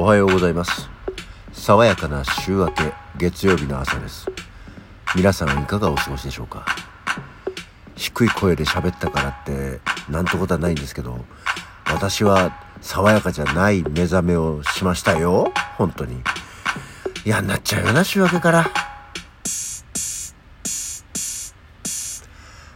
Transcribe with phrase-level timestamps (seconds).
[0.00, 0.88] おはようございます。
[1.52, 4.26] 爽やかな週明け月曜日の朝です。
[5.14, 6.64] 皆さんいかがお過ごしでしょうか？
[7.96, 11.18] 低い声で喋ったからってなんてことはないんですけど
[11.84, 12.50] 私は
[12.80, 15.52] 爽やかじゃない目覚めをしましたよ。
[15.76, 16.22] 本当に。
[17.26, 18.70] 嫌になっちゃうよな週明けから。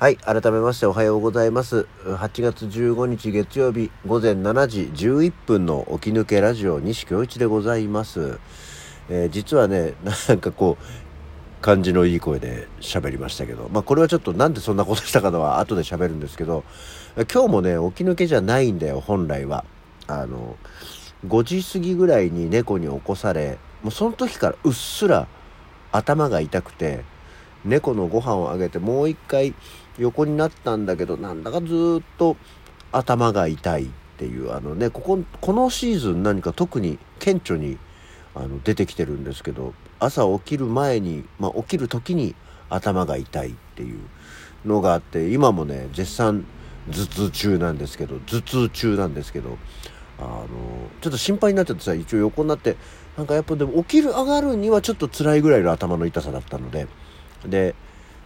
[0.00, 0.16] はい。
[0.18, 1.88] 改めましておはようございます。
[2.04, 8.38] 8月15日月曜日午前7時11分の起き抜けラジオ西京一でございます。
[9.08, 9.94] えー、実はね、
[10.28, 16.62] なんかこう、感じのいい声で喋りましたけど、まあこれはちょっとなんでそんなことしたかのは後で喋るんですけど、
[17.16, 19.64] 今日もね、起き抜けじゃないんだよ、本来は。
[20.06, 20.56] あの、
[21.26, 25.26] 5時過ぎぐらいに猫に起こされ、もうその時からうっすら
[25.90, 27.02] 頭が痛くて、
[27.64, 29.54] 猫のご飯をあげてもう一回
[29.98, 32.36] 横になったんだけどなんだかずっと
[32.92, 33.86] 頭が痛いっ
[34.16, 37.78] ていうあのねこここのシーズン何か特に顕著に
[38.34, 42.34] あの出てきてるんですけど朝起きる前に、まあ、起きる時に
[42.70, 44.00] 頭が痛いっていう
[44.64, 46.46] のがあって今もね絶賛
[46.90, 49.58] 頭痛中なんですけど頭痛中なんですけど
[50.18, 50.48] あの
[51.00, 52.76] ちょっと心配になっちゃってさ一応横になって
[53.16, 56.86] なんかやっぱでも起きる上がるにはちょっと辛いぐらいの頭の痛さだったので
[57.46, 57.74] で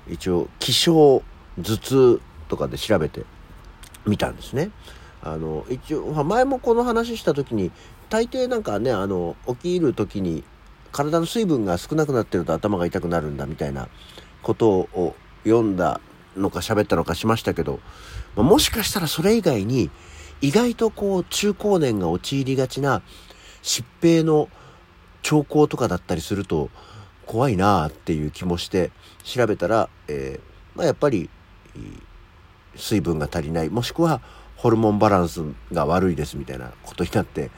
[0.08, 1.22] 一応起床
[1.58, 3.24] 頭痛とかで調べて
[4.06, 4.70] みたんですね。
[5.22, 7.70] あの一応前もこの話した時に
[8.08, 10.42] 大抵なんかねあの起きる時に
[10.90, 13.88] 体の水分が少なくなってると頭が痛くなるんだみたいな
[14.42, 16.00] ことを読んだ
[16.36, 17.80] のか喋ったのかしましたけど、
[18.36, 19.90] まもしかしたらそれ以外に
[20.40, 23.02] 意外とこう中高年が陥りがちな
[23.62, 24.48] 疾病の
[25.22, 26.68] 兆候とかだったりすると
[27.26, 28.90] 怖いなあっていう気もして
[29.22, 31.30] 調べたら、えー、まあ、やっぱり
[32.76, 34.20] 水分が足りないもしくは
[34.56, 35.42] ホルモンバランス
[35.72, 37.50] が悪いですみたいなことになって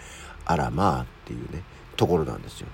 [0.45, 1.63] あらまあっていうね
[1.97, 2.67] ところなんですよ。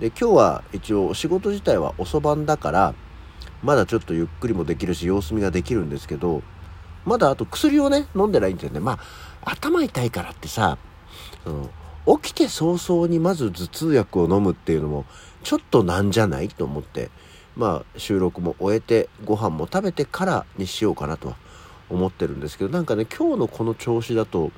[0.00, 2.94] で今日は一応仕事自体は遅番だから
[3.62, 6.42] まだちょっとゆっくりもできるし様子見ができるんですけど
[7.04, 8.80] まだあと薬をね飲んでないんですよね。
[8.80, 8.98] ま
[9.44, 10.78] あ頭痛いからってさ
[11.44, 11.70] その
[12.20, 15.04] 起きて早々にまず頭痛薬を飲むっていうのも
[15.44, 16.48] ちょっとなんじゃない？
[16.48, 17.10] と思って。
[17.56, 21.36] まあ収録も終えてご飯も食べてからにしようかなとは
[21.90, 24.50] 思ってるんですけどなんかね今日のこの調子だと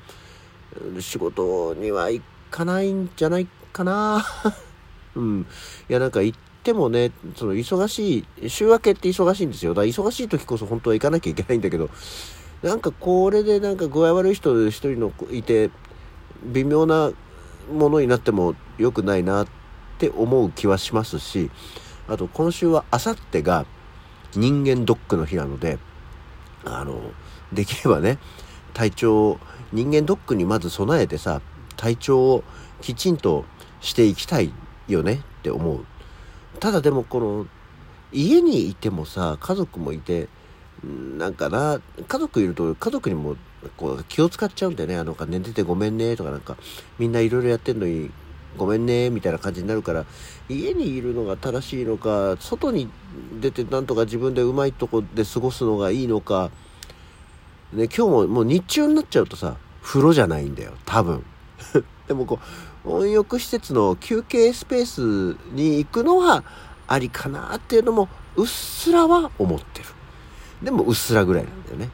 [0.99, 4.25] 仕事には行かないんじゃないかな。
[5.15, 5.45] うん。
[5.89, 9.73] いやなんか行ってもねその忙しい週明けって忙しいんですよ。
[9.73, 11.89] だから忙しい時こそ本当は行かなきゃいけないんだけど
[12.63, 15.69] なんかこれでなんか具合悪い人一人のいて
[16.43, 17.11] 微妙な
[17.71, 19.47] ものになっても良くないなっ
[19.97, 21.49] て思う気はしますし
[22.07, 23.65] あと今週はあさってが
[24.33, 25.79] 人間ドックの日なので、
[26.63, 26.99] あの、
[27.53, 28.17] できればね、
[28.73, 29.39] 体調、
[29.71, 31.41] 人間ドックにまず備えてさ、
[31.77, 32.43] 体調を
[32.81, 33.45] きちんと
[33.81, 34.51] していきたい
[34.87, 35.85] よねって思う。
[36.59, 37.47] ただでもこの、
[38.11, 40.27] 家にいてもさ、家族もいて、
[40.83, 43.35] なんかな、家族いると家族にも
[43.77, 44.97] こう気を使っちゃうんだよね。
[44.97, 46.57] あの、寝ててごめんねとかなんか、
[46.99, 48.11] みんないろいろやってんのに
[48.57, 50.05] ごめんねみたいな感じになるから
[50.49, 52.89] 家にいるのが正しいのか外に
[53.39, 56.51] 出てなんとか自分でうまいとこで過ごすのがいいのか、
[57.73, 61.23] ね、今日ももう日中になっちゃうとさ風呂じゃないんだよ多分。
[62.07, 62.39] でもこ
[62.85, 66.43] う温浴施設の休憩スペースに行くのは
[66.87, 69.85] ありかなっていうのもうっすらは思ってる。
[70.61, 71.85] でもうっすらぐらいなんだよね。
[71.85, 71.89] っ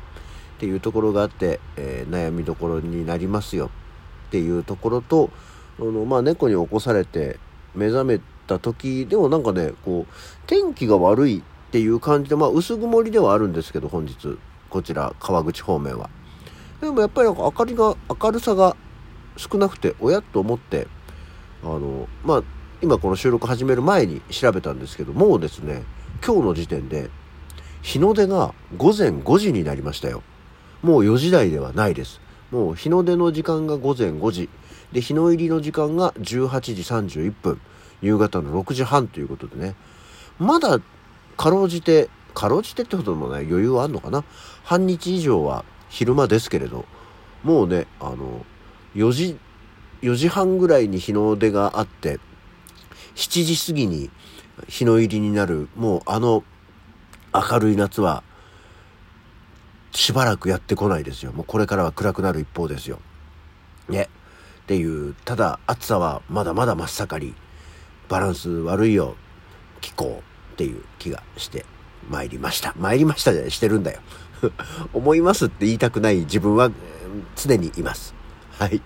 [0.59, 3.71] ていうところがあって、えー、悩みどころになりますよ。
[4.27, 5.29] っていうところと
[5.81, 7.39] あのまあ、猫に起こされて
[7.73, 10.13] 目覚めた時でもなんかねこう
[10.45, 14.37] 天気が悪いっていう感じで、まあ、薄曇りではあるんですけど本日
[14.69, 16.11] こちら川口方面は。
[16.81, 18.75] でもやっぱりなんか明かりが明るさが
[19.37, 20.87] 少なくておやと思って
[21.63, 22.43] あのまあ
[22.83, 25.83] 今この収録始める前に調べたんですけどもうですね
[26.23, 27.09] 今日の時点で
[27.81, 30.21] 日の出が午前5時になりましたよ。
[30.83, 32.21] もう4時台ではないです。
[32.51, 34.49] もう日の出の時間が午前5時。
[34.91, 37.61] で日の入りの時間が18時31分。
[38.01, 39.75] 夕方の6時半ということでね。
[40.39, 40.79] まだ
[41.37, 44.23] かろうじてかろうじてってこともない余裕はあんのかな。
[44.63, 46.85] 半日以上は昼間ですけれど
[47.43, 48.45] もうねあの
[48.95, 49.37] 4時
[50.01, 52.19] 4時半ぐらいに日の出があって
[53.15, 54.09] 7時過ぎに
[54.67, 56.43] 日の入りになるもうあの
[57.33, 58.23] 明るい夏は
[59.91, 61.33] しばらくやってこないですよ。
[61.33, 62.99] もうこれからは暗くなる一方ですよ。
[63.89, 64.09] ね。
[64.71, 67.35] っていうただ暑さはまだまだ真っ盛り
[68.07, 69.17] バランス悪いよ
[69.81, 70.23] 気候
[70.53, 71.65] っていう気がして
[72.09, 72.73] 参りました。
[72.77, 73.99] 参りましたじゃしてるんだよ。
[74.93, 76.71] 思いますって言いたくない自分は
[77.35, 78.15] 常にいます。
[78.59, 78.81] はい、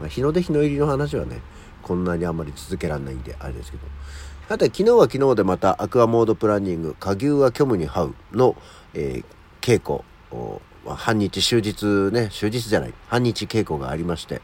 [0.00, 1.42] まあ、日の出日の入りの話はね
[1.82, 3.82] こんなにあんまり続けられないんであれですけど。
[4.48, 8.56] さて昨日は昨日でまたアクアモードプランニング下牛は虚無に這うの、
[8.94, 9.24] えー、
[9.60, 10.02] 稽古
[10.94, 14.40] 半日終日ね終日じゃない半日稽古がありまして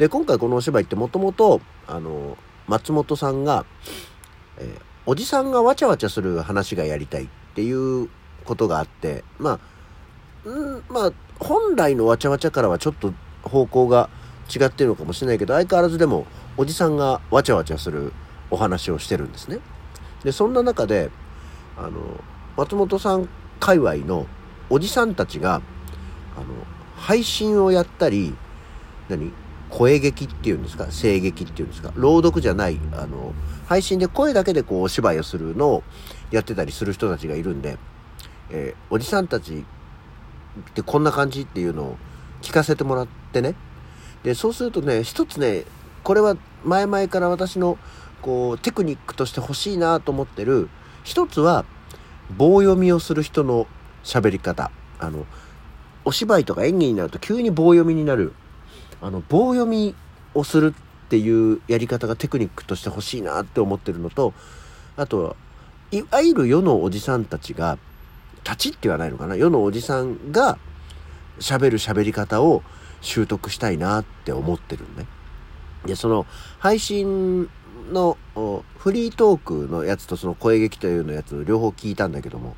[0.00, 3.66] で今回このお芝居ってもともとあの松本さんが、
[4.56, 8.08] えー、おじさんがわちゃわちゃする話がやりたいっていう
[8.46, 9.60] ことがあってま
[10.46, 13.12] あんまあ本来のわちゃわちゃからはちょっと
[13.42, 14.08] 方向が
[14.48, 16.24] 違ってるのかもしれないけど相変わらずでも
[16.56, 18.14] おじさんがわちゃわちゃする
[18.50, 19.58] お話をしてるんですね。
[20.24, 21.10] でそんな中で
[21.76, 22.24] あの
[22.56, 24.26] 松本さん界隈の
[24.70, 25.56] おじさんたちが
[26.36, 26.46] あの
[26.96, 28.34] 配信をやったり
[29.10, 29.30] 何？
[29.70, 33.32] 声劇っていうんですか声劇っていうんですか朗読じゃないあの
[33.66, 35.82] 配信で声だけでこうお芝居をするのを
[36.30, 37.78] やってたりする人たちがいるんで、
[38.50, 39.64] えー、おじさんたち
[40.70, 41.96] ってこんな感じっていうのを
[42.42, 43.54] 聞かせてもらってね。
[44.24, 45.64] でそうするとね一つね
[46.02, 47.78] これは前々から私の
[48.20, 50.68] こうテクニックとして欲しいなと思ってる
[51.04, 51.64] 一つは
[52.36, 53.66] 棒読みをする人の
[54.04, 54.70] 喋り方。
[54.98, 55.26] あの
[56.04, 58.32] お芝居とか演技になると急に棒読みになる。
[59.02, 59.94] あの棒読み
[60.34, 64.32] をするっていうやり方がテクニックとして欲しいなって思ってるのと
[64.96, 65.36] あと
[65.90, 67.78] いわゆる世のおじさんたちが
[68.44, 70.58] たちって言わないのかな世のおじさんが
[71.40, 72.62] 喋る喋り方を
[73.00, 75.06] 習得したいなって思ってるんね。
[75.86, 76.26] で、その
[76.58, 77.48] 配信
[77.92, 78.18] の
[78.78, 82.56] フリートークのやつとその声劇というのやつ両方聞いたんだけども、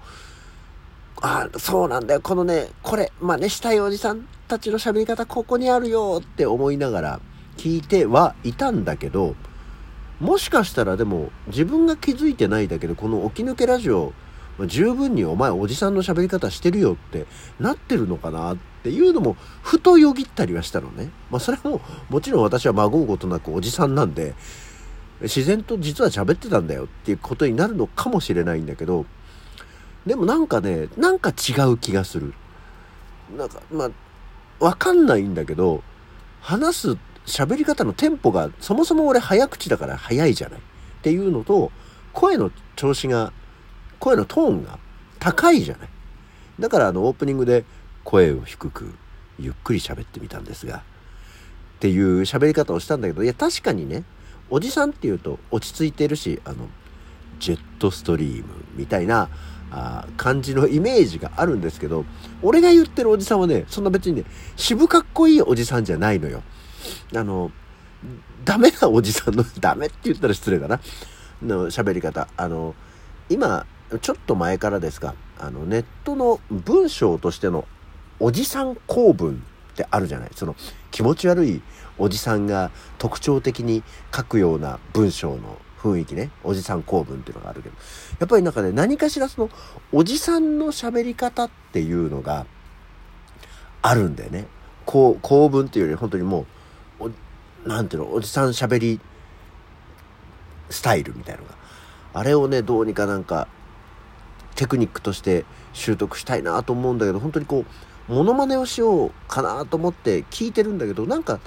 [1.23, 2.21] あ、そうなんだよ。
[2.21, 7.21] このね、これ、まあね、したいおじさんたちの喋り方ここにあるよって思いながら
[7.57, 9.37] 聞いてはいたんだけど、
[10.19, 14.13] もしかしたらでも自分が気づいてないだけでこの起き抜けラジオ
[14.67, 17.27] 十分にお前おじさんの喋り方してるよって
[17.59, 21.11] なってるのかなっていうのもふとよぎったりはしたのね。
[21.31, 24.35] まあそれももちろん私はまごうことなくおじさんなんで
[25.23, 29.07] 自然と実は喋ってたんだよっていうことになるのかもしれないんだけど
[30.07, 32.35] でもなんかねなんか違う気がする。
[33.37, 33.91] なんかまあ
[34.65, 35.83] わかんないんだけど
[36.41, 40.63] 話す喋り方のテンポがそもそも俺早口だから早いじゃないっ
[41.03, 41.71] ていうのと
[42.13, 43.33] 声の調子が
[43.99, 44.79] 声のトーンが
[45.19, 45.89] 高いじゃない。
[46.59, 47.65] だからあのオープニングで
[48.05, 48.93] 声を低く
[49.39, 50.81] ゆっくり喋ってみたんですが、っ
[51.81, 54.05] ていう喋り方をしたんだけど、いや確かにね、
[54.51, 56.69] おじさんっていうと落ち着いてるし、あの、
[57.39, 58.45] ジェットストリーム
[58.75, 59.29] みたいな
[59.75, 62.05] あ感じのイメージがあるんですけど、
[62.43, 64.25] 俺が言ってるおじさんはね、そんな別にね、
[64.57, 66.43] 渋かっこいいおじさんじゃないのよ。
[67.17, 67.51] あの、
[68.45, 70.81] ダメなおじさんの、 ダメって言ったら失礼かな、
[71.43, 72.29] の喋り方。
[72.37, 72.75] あの、
[73.31, 73.65] 今、
[74.01, 77.67] ちょっと前からですが、あの、ネットの文章としての
[78.21, 79.43] おじさん公文
[79.73, 80.55] ってあるじゃないその
[80.91, 81.63] 気持ち悪い
[81.99, 83.83] おじさんが特徴的に
[84.15, 86.31] 書くような文章の雰囲気ね。
[86.45, 87.75] おじさん公文っていうのがあるけど。
[88.21, 89.51] やっぱりなんかね、何かしらその、
[89.93, 92.47] おじさんの喋り方っていうのが
[93.83, 94.47] あるんだよね。
[94.87, 96.47] 公公文っていうより本当にも
[97.01, 99.01] う、なんていうの、おじさん喋り
[100.71, 101.51] スタイルみたいのが。
[102.15, 103.49] あれをね、どうにかなんか
[104.55, 107.65] テクニックとして習得したいなと思うんだけど本当にこ
[108.09, 111.41] うモノマネをしようかなと思って聞いてるんだけどなんか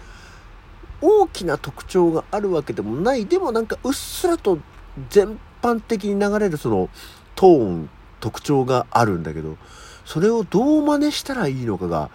[1.02, 4.60] 大きな特徴があるわけでもないでもなんかうっすらと
[5.10, 6.90] 全般的に流れるその
[7.36, 9.58] トーン特徴があるんだけど
[10.06, 12.10] それをどう真似したらいいのかが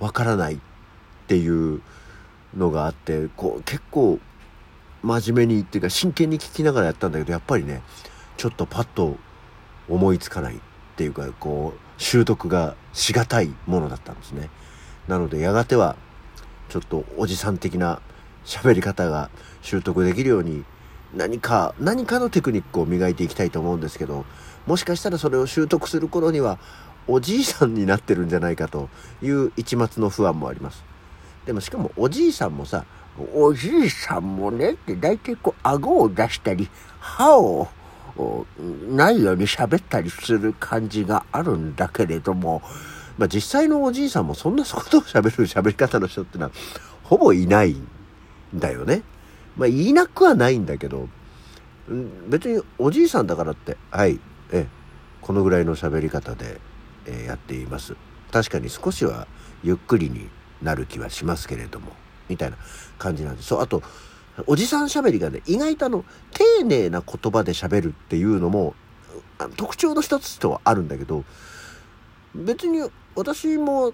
[0.00, 0.58] わからないっ
[1.26, 1.80] ていう
[2.56, 4.18] のがあってこう結構
[5.02, 7.82] 真面目にっていうか真剣に聞きながらやったんだけどやっぱりね
[8.36, 9.16] ちょっとパッと
[9.88, 10.58] 思いつかないっ
[10.96, 14.48] ていうかこう習得がしがたいものだったんですね。
[15.08, 15.96] なのでやがては
[16.68, 18.00] ちょっとおじさん的な
[18.44, 19.30] 喋り方が
[19.62, 20.64] 習得できるように
[21.14, 24.24] 何か何かのテクニックを磨いていきたいと思うんですけど
[24.66, 26.58] もしかしたらそれを習得する頃には
[27.06, 28.88] おじいさんになってるんじゃないかと
[29.22, 30.82] いう一末の不安もあります。
[31.44, 32.86] でもしかもおじいさんもさ
[33.34, 37.68] おじいさんもねって大体こう顎を出したり歯を
[38.88, 42.62] ないように喋ったりする感じがあるんだけれども、
[43.18, 46.50] まあ、実際のおじいさんもそんなことを喋る喋り方の人ってのは
[47.02, 47.76] ほぼいない。
[48.54, 49.02] だよね。
[49.56, 51.08] まあ、言いなくはないんだけど、
[52.28, 54.18] 別におじいさんだからって、はい、
[54.52, 54.66] え、
[55.20, 56.60] このぐらいの喋り方で、
[57.06, 57.94] えやっています。
[58.32, 59.26] 確かに少しは
[59.62, 60.28] ゆっくりに
[60.62, 61.92] なる気はしますけれども、
[62.28, 62.56] みたいな
[62.98, 63.48] 感じなんです。
[63.48, 63.82] そう、あと、
[64.46, 68.74] おじさん喋りがね、意外とあの、丁寧な言葉で喋るっていうのも、
[69.56, 71.24] 特徴の一つとはあるんだけど、
[72.34, 73.92] 別に私も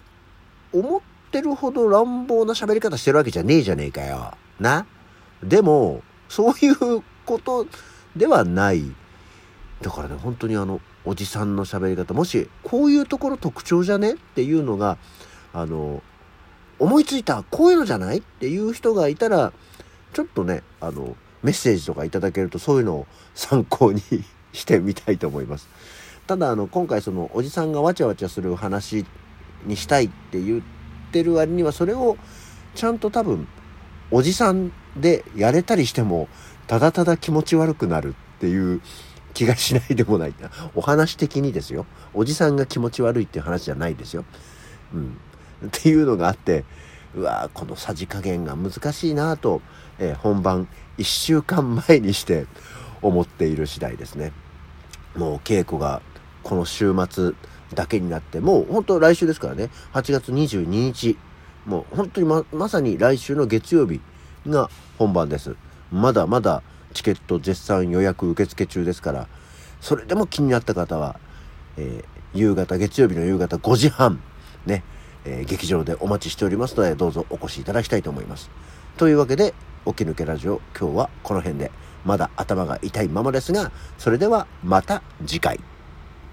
[0.72, 1.00] 思っ
[1.30, 4.32] てるほど乱暴な喋り方してるわけじゃねえじゃねえかよ。
[4.60, 4.86] な
[5.42, 7.66] でも、そういうこと
[8.14, 8.82] ではない。
[9.80, 14.98] だからね、本当にあの、おじさんの喋り方、もし、こういうところ特徴じゃねっていうのが、
[15.52, 16.02] あの、
[16.78, 19.52] 思いついた、こういうのじゃないっていう人がいたら、
[20.12, 24.02] ちょっとね、あの、メッセージとかいただけるとそういうのを参考に
[24.52, 25.68] してみたいと思います。
[26.26, 29.06] ただ、あの、今回その、おじさんがわちゃわちゃする話
[29.64, 30.62] にしたいって言っ
[31.12, 32.16] てる割には、それを
[32.74, 33.48] ちゃんと多分、
[34.10, 36.28] おじさんでやれたりしても、
[36.66, 38.80] ただただ気持ち悪くなるっていう
[39.34, 40.34] 気がしないでもない。
[40.74, 41.86] お話的にですよ。
[42.14, 44.24] おじさんが気持ち悪いっていう話じゃないですよ。
[44.94, 45.16] うん。
[45.66, 46.64] っていうのがあって、
[47.14, 49.62] うわこのさじ加減が難しいなと、
[49.98, 52.46] えー、本番1週間前にして
[53.02, 54.32] 思っている次第ですね。
[55.16, 56.02] もう稽古が
[56.42, 57.32] この週末
[57.74, 61.16] だけになって、もう本当来週ですからね、8月22日、
[61.66, 64.00] もう本当にま、まさに来週の月曜日
[64.46, 65.56] が本番です。
[65.90, 66.62] まだまだ
[66.94, 69.28] チケット絶賛予約受付中ですから、
[69.80, 71.18] それでも気になった方は、
[71.76, 74.20] えー、夕方、月曜日の夕方5時半、
[74.66, 74.82] ね、
[75.24, 78.50] えー、劇場でお待ちしておりますので、どうぞお越しいただきたいと思います。
[78.96, 79.54] というわけで、
[79.86, 81.70] 起き抜けラジオ、今日はこの辺で、
[82.04, 85.60] まだ頭が痛いままですが、それではまた次回。